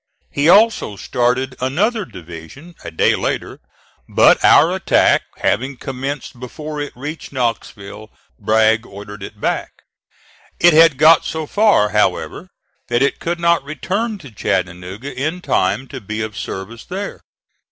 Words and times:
He 0.31 0.49
also 0.49 0.95
started 0.95 1.55
another 1.59 2.05
division 2.05 2.73
a 2.83 2.89
day 2.89 3.15
later, 3.15 3.59
but 4.09 4.43
our 4.43 4.71
attack 4.73 5.21
having 5.37 5.77
commenced 5.77 6.39
before 6.39 6.81
it 6.81 6.91
reached 6.95 7.31
Knoxville 7.31 8.09
Bragg 8.39 8.83
ordered 8.87 9.21
it 9.21 9.39
back. 9.39 9.83
It 10.59 10.73
had 10.73 10.97
got 10.97 11.23
so 11.23 11.45
far, 11.45 11.89
however, 11.89 12.49
that 12.87 13.03
it 13.03 13.19
could 13.19 13.39
not 13.39 13.63
return 13.63 14.17
to 14.17 14.31
Chattanooga 14.31 15.13
in 15.13 15.39
time 15.39 15.87
to 15.89 16.01
be 16.01 16.23
of 16.23 16.35
service 16.35 16.83
there. 16.83 17.21